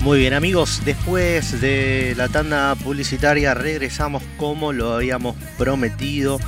[0.00, 6.40] Muy bien amigos, después de la tanda publicitaria regresamos como lo habíamos prometido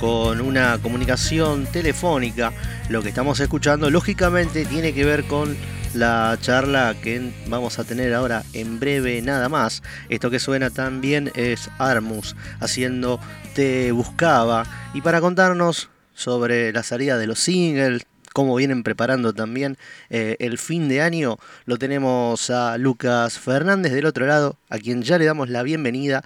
[0.00, 2.54] con una comunicación telefónica.
[2.88, 5.54] Lo que estamos escuchando lógicamente tiene que ver con
[5.92, 9.82] la charla que vamos a tener ahora en breve nada más.
[10.08, 13.20] Esto que suena también es Armus haciendo
[13.54, 14.64] Te Buscaba
[14.94, 19.76] y para contarnos sobre la salida de los singles, cómo vienen preparando también
[20.10, 21.36] eh, el fin de año.
[21.64, 26.20] Lo tenemos a Lucas Fernández del otro lado, a quien ya le damos la bienvenida.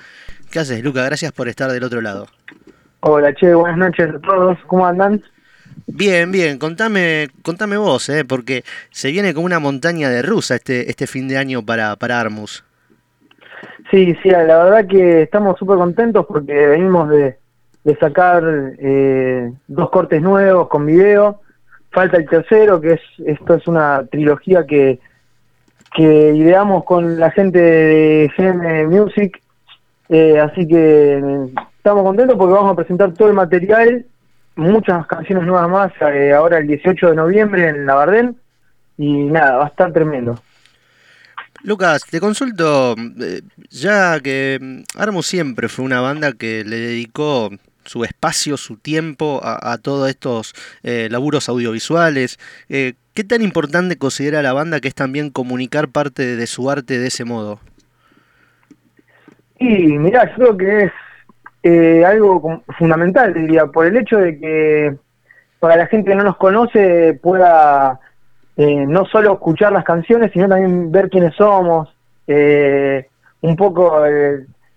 [0.51, 1.05] ¿Qué haces, Lucas?
[1.05, 2.27] Gracias por estar del otro lado.
[3.01, 4.59] Hola, che, buenas noches a todos.
[4.67, 5.23] ¿Cómo andan?
[5.87, 6.59] Bien, bien.
[6.59, 11.29] Contame, contame vos, eh, porque se viene como una montaña de rusa este, este fin
[11.29, 12.65] de año para, para Armus.
[13.91, 17.37] Sí, sí, la verdad que estamos súper contentos porque venimos de,
[17.85, 18.43] de sacar
[18.79, 21.43] eh, dos cortes nuevos con video
[21.91, 24.99] falta el tercero, que es esto es una trilogía que,
[25.95, 29.41] que ideamos con la gente de GM Music,
[30.09, 31.23] eh, así que
[31.77, 34.07] estamos contentos porque vamos a presentar todo el material,
[34.57, 38.37] muchas canciones nuevas más, eh, ahora el 18 de noviembre en La Bardén,
[38.97, 40.39] y nada, va a estar tremendo.
[41.63, 47.51] Lucas, te consulto, eh, ya que Armo siempre fue una banda que le dedicó
[47.89, 52.39] su espacio, su tiempo a, todos estos eh, laburos audiovisuales.
[52.69, 56.99] Eh, ¿Qué tan importante considera la banda que es también comunicar parte de su arte
[56.99, 57.59] de ese modo?
[59.59, 60.93] Y mirá, yo creo que es
[61.65, 64.97] eh, algo fundamental, diría, por el hecho de que
[65.59, 67.99] para la gente que no nos conoce pueda
[68.57, 71.89] no solo escuchar las canciones, sino también ver quiénes somos,
[72.27, 74.03] un poco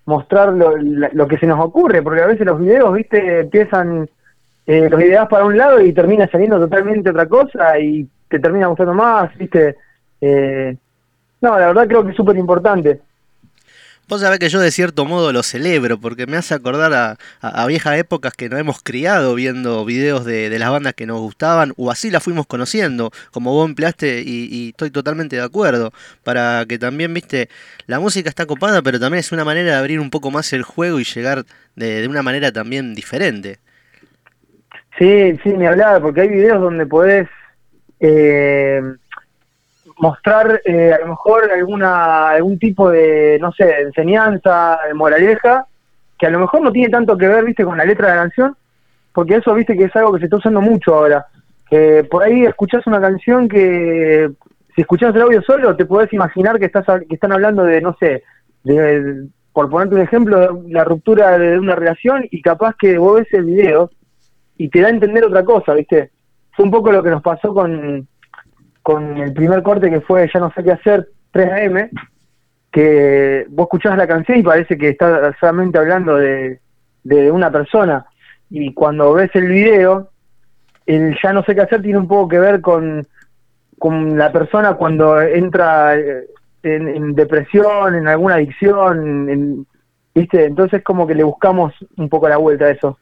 [0.05, 4.09] mostrar lo, que se nos ocurre, porque a veces los videos, viste, empiezan
[4.65, 8.67] eh, los ideas para un lado y termina saliendo totalmente otra cosa y te termina
[8.67, 9.75] gustando más, viste.
[10.19, 10.75] Eh,
[11.41, 13.01] no, la verdad creo que es súper importante.
[14.11, 17.97] Vos sabés que yo de cierto modo lo celebro porque me hace acordar a, viejas
[17.97, 22.11] épocas que nos hemos criado viendo videos de, las bandas que nos gustaban o así
[22.11, 25.93] las fuimos conociendo, como vos empleaste y, estoy totalmente de acuerdo,
[26.25, 27.47] para que también, viste,
[27.87, 30.63] la música está copada, pero también es una manera de abrir un poco más el
[30.63, 31.45] juego y llegar
[31.77, 33.59] de, una manera también diferente.
[34.99, 37.29] Sí, sí, me hablaba, porque hay videos donde podés...
[38.01, 38.81] Eh
[40.01, 45.67] mostrar eh, a lo mejor alguna algún tipo de, no sé, enseñanza, de moraleja,
[46.17, 48.21] que a lo mejor no tiene tanto que ver, viste, con la letra de la
[48.23, 48.57] canción,
[49.13, 51.27] porque eso, viste, que es algo que se está usando mucho ahora.
[51.69, 54.31] Que por ahí escuchás una canción que,
[54.75, 57.95] si escuchás el audio solo, te podés imaginar que, estás, que están hablando de, no
[57.99, 58.23] sé,
[58.63, 63.31] de, por ponerte un ejemplo, la ruptura de una relación y capaz que vos ves
[63.33, 63.91] el video
[64.57, 66.09] y te da a entender otra cosa, viste.
[66.53, 68.07] Fue un poco lo que nos pasó con,
[68.81, 71.89] con el primer corte que fue Ya no sé qué hacer, 3AM,
[72.71, 76.59] que vos escuchás la canción y parece que está solamente hablando de,
[77.03, 78.05] de una persona.
[78.49, 80.09] Y cuando ves el video,
[80.85, 83.05] el Ya no sé qué hacer tiene un poco que ver con,
[83.77, 86.27] con la persona cuando entra eh,
[86.63, 89.65] en, depresión, en alguna adicción,
[90.13, 90.45] ¿viste?
[90.45, 92.99] Entonces como que le buscamos un poco la vuelta a eso.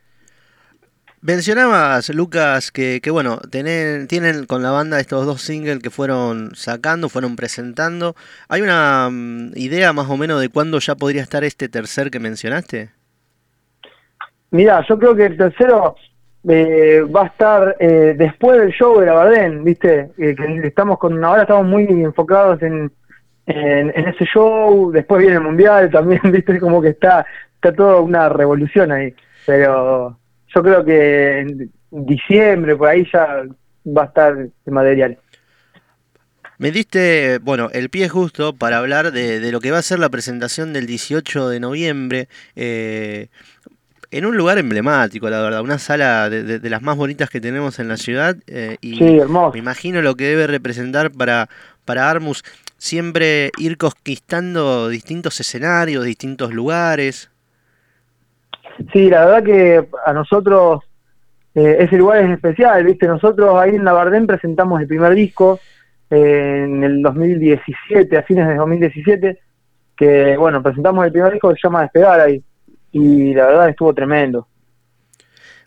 [1.22, 6.52] Mencionabas, Lucas, que, que bueno, tienen, tienen con la banda estos dos singles que fueron
[6.56, 8.16] sacando, fueron presentando.
[8.48, 12.22] ¿Hay una mm, idea más o menos de cuándo ya podría estar este tercer que
[12.22, 12.92] mencionaste?
[14.52, 15.98] Mira, yo creo que el tercero
[16.48, 20.12] eh, va a estar eh, después del show de la Bardén, ¿viste?
[20.18, 22.90] Eh, que estamos con, ahora estamos muy enfocados en,
[23.46, 26.62] en, en, ese show, después viene el Mundial también, ¿viste?
[26.62, 27.26] Como que está,
[27.56, 29.14] está toda una revolución ahí.
[29.46, 30.19] Pero
[30.54, 33.44] yo creo que en diciembre, por ahí ya
[33.86, 35.18] va a estar el material.
[36.58, 40.10] Me diste, bueno, el pie justo para hablar de, lo que va a ser la
[40.10, 42.28] presentación del 18 de noviembre.
[42.56, 43.28] Eh,
[44.12, 47.88] en un lugar emblemático, la verdad, una sala de, las más bonitas que tenemos en
[47.88, 48.36] la ciudad.
[48.48, 49.54] Eh, y sí, hermoso.
[49.54, 51.48] Me imagino lo que debe representar para,
[51.86, 52.44] para Armus
[52.78, 57.29] siempre ir conquistando distintos escenarios, distintos lugares.
[58.94, 60.82] Sí, la verdad que a nosotros
[61.56, 63.08] eh, ese lugar es especial, ¿viste?
[63.08, 65.60] Nosotros ahí en La Bardén presentamos el primer disco
[66.10, 69.40] eh, en el 2017, a fines de 2017,
[69.98, 72.42] que bueno, presentamos el primer disco que se llama Despegar ahí,
[72.92, 74.48] y la verdad estuvo tremendo.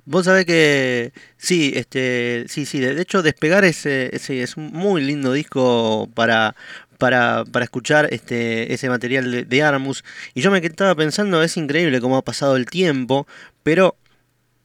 [0.05, 2.81] Vos sabés que sí, este, sí, sí.
[2.81, 6.57] De hecho, despegar es, es, es un muy lindo disco para
[7.03, 10.05] para, para escuchar este, ese material de, Armus.
[10.35, 13.27] Y yo me estaba pensando, es increíble cómo ha pasado el tiempo,
[13.65, 13.97] pero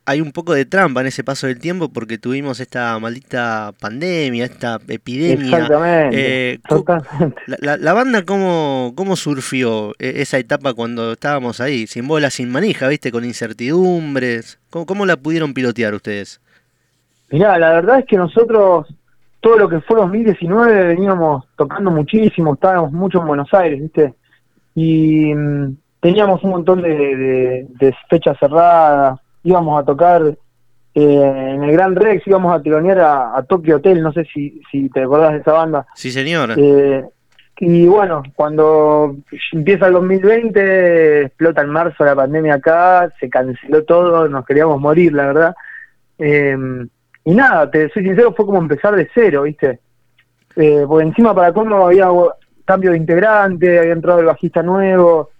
[0.05, 4.45] hay un poco de trampa en ese paso del tiempo porque tuvimos esta maldita pandemia,
[4.45, 5.57] esta epidemia.
[5.57, 6.53] Exactamente.
[6.53, 6.59] Eh,
[7.57, 11.87] la, banda, ¿cómo, ¿cómo surgió e, esa etapa cuando estábamos ahí?
[11.87, 13.11] Sin bola, sin manija, ¿viste?
[13.11, 14.59] Con incertidumbres.
[14.69, 16.39] ¿Cómo, cómo la pudieron pilotear ustedes?
[17.31, 18.85] Mirá, la verdad es que nosotros,
[19.39, 24.13] todo lo que fue 2019, veníamos tocando muchísimo, estábamos mucho en Buenos Aires, ¿viste?
[24.75, 27.67] Y mm, teníamos un montón de,
[28.09, 33.77] fechas cerradas, íbamos a tocar eh, en el Gran Rex, íbamos a tironear a, Tokyo
[33.77, 35.85] Hotel, no sé si, si te acordás de esa banda.
[35.95, 36.53] Sí, señor.
[36.57, 37.03] Eh,
[37.59, 39.15] y bueno, cuando
[39.51, 45.13] empieza el 2020, explota en marzo la pandemia acá, se canceló todo, nos queríamos morir,
[45.13, 45.55] la verdad.
[46.19, 46.55] Eh,
[47.27, 49.81] y nada, te soy sincero, fue como empezar de cero, ¿viste?
[50.55, 52.07] Eh, porque encima para cómo había
[52.63, 55.31] cambio de integrante, había entrado el bajista nuevo,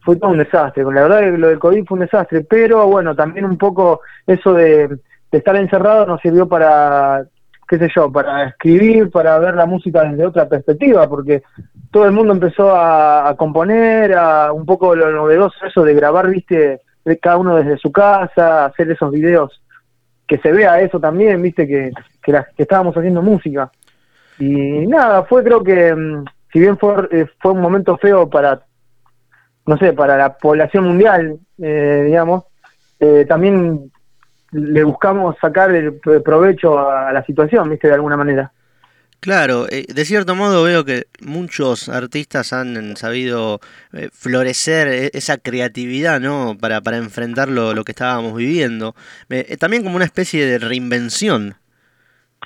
[0.00, 0.82] fue todo un desastre.
[0.82, 4.54] La verdad que lo del COVID fue un desastre, pero bueno, también un poco eso
[4.54, 4.98] de,
[5.30, 7.24] estar encerrado nos sirvió para,
[7.68, 11.44] qué sé yo, para escribir, para ver la música desde otra perspectiva, porque
[11.92, 16.80] todo el mundo empezó a, componer, a un poco lo novedoso eso de grabar, viste,
[17.22, 19.60] cada uno desde su casa, hacer esos videos
[20.30, 21.90] que se vea eso también, viste, que,
[22.22, 23.68] que, estábamos haciendo música.
[24.38, 28.62] Y nada, fue creo que, mm, si bien fue, eh, fue un momento feo para,
[29.66, 32.44] no sé, para la población mundial, eh, digamos,
[33.00, 33.90] eh, también
[34.52, 38.52] le buscamos sacar el provecho a la situación, viste, de alguna manera.
[39.20, 43.60] Claro, eh, de cierto modo veo que muchos artistas han sabido
[43.92, 46.56] eh, florecer e, esa creatividad, ¿no?
[46.58, 48.94] Para, para enfrentar lo, que estábamos viviendo.
[49.28, 51.54] Eh, también como una especie de reinvención.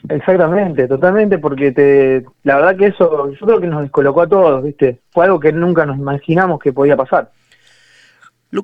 [0.08, 4.64] Exactamente, totalmente, porque te, la verdad que eso, yo creo que nos descolocó a todos,
[4.64, 5.00] ¿viste?
[5.12, 7.30] Fue algo que nunca nos imaginamos que podía pasar.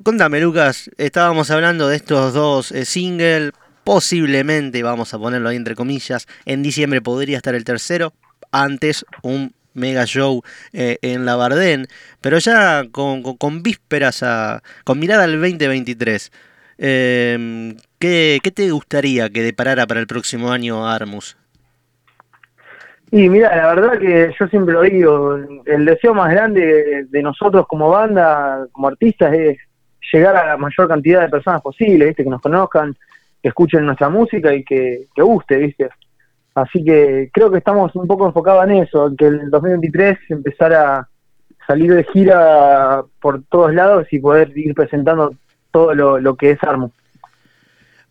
[0.03, 3.51] Contame, Lucas, estábamos hablando de estos dos singles,
[3.83, 8.13] posiblemente, vamos a ponerlo ahí entre comillas, en diciembre podría estar el tercero,
[8.51, 10.41] antes un mega show
[10.73, 11.87] eh, en la Bardén,
[12.19, 16.31] pero ya con, con, vísperas a, con mirada al 2023.
[16.77, 21.37] Eh, ¿qué, ¿Qué te gustaría que deparara para el próximo año Armus?
[23.11, 27.67] Y mira, la verdad que yo siempre lo digo, el deseo más grande de nosotros
[27.67, 29.57] como banda, como artistas, es
[30.13, 32.23] llegar a la mayor cantidad de personas posible, ¿viste?
[32.23, 32.95] que nos conozcan,
[33.41, 35.89] que escuchen nuestra música y que, guste, ¿viste?
[36.53, 40.97] Así que creo que estamos un poco enfocados en eso, en que el 2023 empezara
[40.97, 41.07] a
[41.65, 45.33] salir de gira por todos lados y poder ir presentando
[45.71, 46.91] todo lo, lo que es Armo.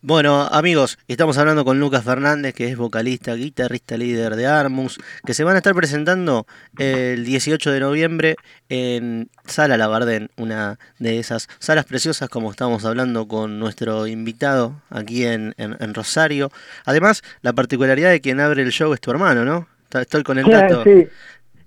[0.03, 5.35] Bueno, amigos, estamos hablando con Lucas Fernández, que es vocalista, guitarrista líder de Armus, que
[5.35, 6.47] se van a estar presentando
[6.79, 8.35] el 18 de noviembre
[8.67, 15.23] en Sala Labardén, una de esas salas preciosas como estamos hablando con nuestro invitado aquí
[15.23, 15.53] en,
[15.93, 16.51] Rosario.
[16.83, 19.67] Además, la particularidad de quien abre el show es tu hermano, ¿no?
[19.93, 20.83] Estoy con el dato.
[20.83, 21.07] Sí.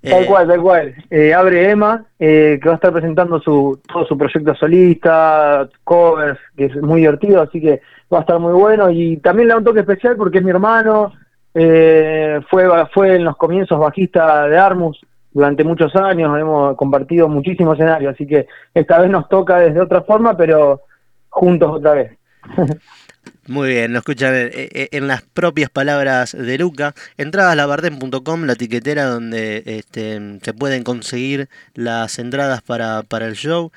[0.05, 0.95] Tal eh, cual, tal cual.
[1.11, 6.39] Eh, abre Emma, eh, que va a estar presentando su, todo su proyecto solista, covers,
[6.57, 7.81] que es muy divertido, así que
[8.13, 8.91] va a estar muy bueno.
[8.91, 11.13] Y también le da un toque especial porque es mi hermano,
[11.53, 15.01] fue, fue en los comienzos bajista de Armus
[15.33, 20.03] durante muchos años, hemos compartido muchísimos escenarios, así que esta vez nos toca desde otra
[20.03, 20.83] forma, pero
[21.29, 22.13] juntos otra vez.
[23.47, 26.95] Muy bien, lo escuchan en, las propias palabras de Luca.
[27.19, 33.35] Entrada a labarden.com, la etiquetera donde este, se pueden conseguir las entradas para, para el
[33.35, 33.71] show.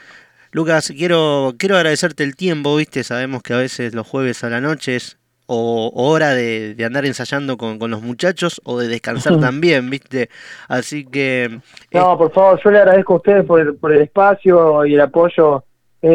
[0.51, 4.62] Lucas, quiero, quiero agradecerte el tiempo, viste, sabemos que a veces los jueves a la
[4.62, 9.89] noche es o, hora de, andar ensayando con, con, los muchachos o de descansar también,
[9.89, 10.30] viste.
[10.68, 11.60] Así que...
[11.92, 15.63] No, por favor, yo le agradezco a ustedes por por el espacio y el apoyo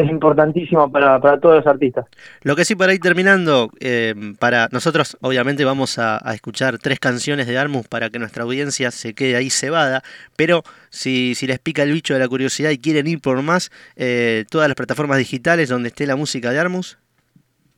[0.00, 2.06] es importantísimo para, para todos los artistas.
[2.42, 7.46] Lo que sí, para ir terminando, eh, para nosotros obviamente vamos a, escuchar tres canciones
[7.46, 10.02] de Armus para que nuestra audiencia se quede ahí cebada,
[10.36, 13.70] pero si, si les pica el bicho de la curiosidad y quieren ir por más,
[13.96, 16.98] eh, todas las plataformas digitales donde esté la música de Armus.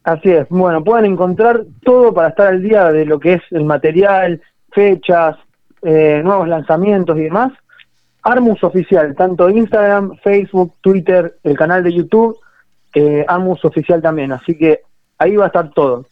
[0.05, 3.65] Así es, bueno, pueden encontrar todo para estar al día de lo que es el
[3.65, 4.41] material,
[4.73, 5.37] fechas,
[5.83, 7.53] eh, nuevos lanzamientos y demás
[8.25, 12.39] Armus Oficial, tanto Instagram, Facebook, Twitter, el canal de YouTube,
[12.95, 14.33] eh, Armus Oficial también.
[14.33, 14.81] Así que
[15.19, 16.07] ahí va a estar todo.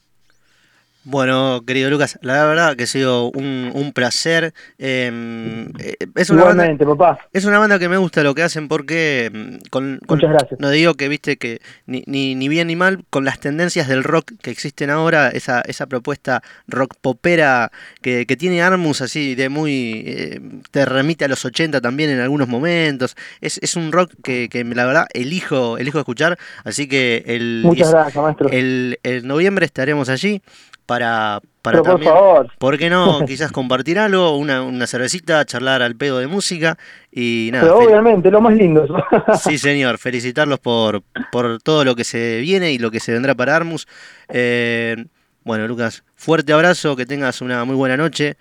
[1.04, 4.54] Bueno, querido Lucas, la verdad que ha sido un, placer.
[4.78, 7.18] Em, eh, es una Igualmente, papá.
[7.32, 10.60] Es una banda que me gusta lo que hacen porque em, con, Muchas gracias.
[10.60, 14.30] no digo que viste que ni, ni, bien ni mal con las tendencias del rock
[14.40, 20.04] que existen ahora, esa, esa propuesta rock popera que, que tiene Armus así de muy
[20.06, 20.40] eh,
[20.70, 23.16] te remite a los 80 también en algunos momentos.
[23.40, 27.90] Es, es un rock que, que la verdad elijo elijo escuchar, así que el Muchas
[27.90, 28.48] gracias, maestro.
[28.50, 30.42] El, el noviembre estaremos allí
[30.86, 32.48] para, para por favor.
[32.58, 33.20] ¿por qué no?
[33.26, 36.76] Quizás compartir algo, una, una cervecita, charlar al pedo de música
[37.10, 37.64] y nada.
[37.64, 38.86] Pero obviamente, lo más lindo.
[39.40, 43.34] sí, señor, felicitarlos por, por todo lo que se viene y lo que se vendrá
[43.34, 43.86] para Armus.
[44.28, 45.04] Eh,
[45.44, 48.36] bueno, Lucas, fuerte abrazo, que tengas una muy buena noche,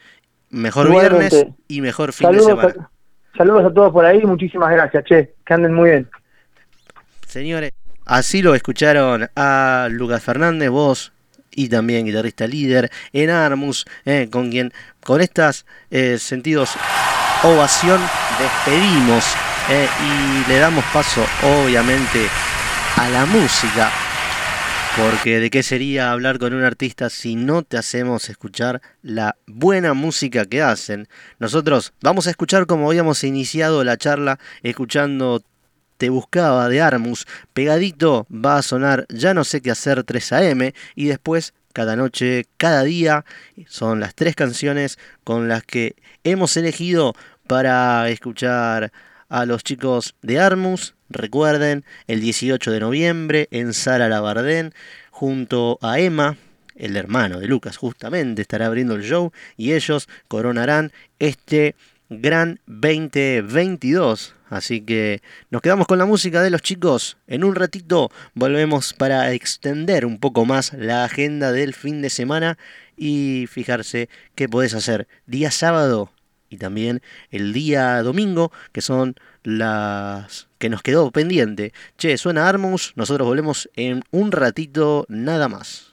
[0.49, 2.89] mejor viernes y mejor fin de semana.
[3.35, 6.09] saludos a todos por ahí, muchísimas gracias, che, que anden muy bien.
[7.25, 7.71] Señores,
[8.05, 11.11] así lo escucharon a Lucas Fernández, vos
[11.55, 16.71] y también guitarrista líder en Armus, eh, con quien con estos eh, sentidos
[17.43, 17.99] ovación
[18.39, 19.25] despedimos
[19.69, 22.27] eh, y le damos paso obviamente
[22.97, 23.91] a la música.
[24.97, 29.93] Porque de qué sería hablar con un artista si no te hacemos escuchar la buena
[29.93, 31.07] música que hacen.
[31.39, 35.41] Nosotros vamos a escuchar como habíamos iniciado la charla, escuchando
[36.01, 37.27] te buscaba de Armus.
[37.53, 42.47] Pegadito va a sonar Ya no sé qué hacer 3 AM y después cada noche,
[42.57, 43.23] cada día.
[43.67, 47.13] Son las tres canciones con las que hemos elegido
[47.45, 48.91] para escuchar
[49.29, 50.95] a los chicos de Armus.
[51.07, 54.73] Recuerden, el 18 de noviembre en Sala Labardén,
[55.11, 56.35] junto a Emma,
[56.75, 61.75] el hermano de Lucas, justamente estará abriendo el show y ellos coronarán este
[62.09, 64.33] gran 2022.
[64.51, 67.17] Así que nos quedamos con la música de los chicos.
[67.25, 72.57] En un ratito volvemos para extender un poco más la agenda del fin de semana
[72.97, 76.11] y fijarse qué podés hacer día sábado
[76.49, 81.71] y también el día domingo, que son las que nos quedó pendiente.
[81.97, 85.90] Che, suena Armus, nosotros volvemos en un ratito nada más.